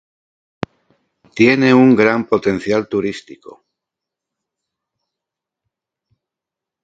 [1.35, 3.65] Tiene un gran potencial turístico.